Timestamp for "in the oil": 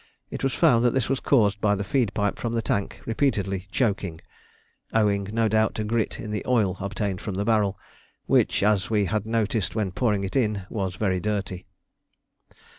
6.19-6.75